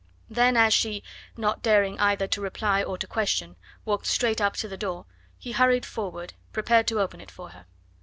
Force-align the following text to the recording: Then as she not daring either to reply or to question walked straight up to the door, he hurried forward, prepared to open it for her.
Then 0.31 0.57
as 0.57 0.73
she 0.73 1.03
not 1.37 1.61
daring 1.61 1.99
either 1.99 2.25
to 2.25 2.41
reply 2.41 2.81
or 2.83 2.97
to 2.97 3.05
question 3.05 3.55
walked 3.85 4.07
straight 4.07 4.41
up 4.41 4.55
to 4.55 4.67
the 4.67 4.75
door, 4.75 5.05
he 5.37 5.51
hurried 5.51 5.85
forward, 5.85 6.33
prepared 6.51 6.87
to 6.87 6.99
open 6.99 7.21
it 7.21 7.29
for 7.29 7.49
her. 7.49 7.67